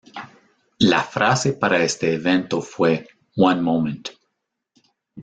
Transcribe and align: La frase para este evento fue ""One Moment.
La 0.79 1.03
frase 1.03 1.53
para 1.53 1.83
este 1.83 2.11
evento 2.15 2.59
fue 2.63 3.07
""One 3.35 3.61
Moment. 3.61 4.09